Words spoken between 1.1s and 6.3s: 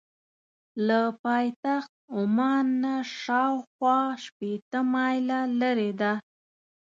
پایتخت عمان نه شاخوا شپېته مایله لرې ده.